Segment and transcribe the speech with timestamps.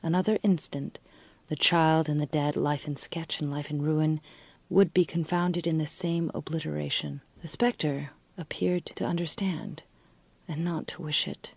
[0.00, 1.00] Another instant,
[1.48, 4.20] the child and the dead, life in sketch and life in ruin,
[4.70, 7.20] would be confounded in the same obliteration.
[7.40, 9.82] The spectre appeared to understand,
[10.46, 11.50] and not to wish it.